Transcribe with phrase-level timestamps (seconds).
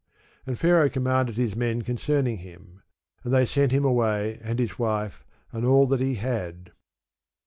[0.47, 2.81] And Pharaoh commanded his men concerning him:
[3.23, 6.71] and they sent him away, and his wife, and all that he had.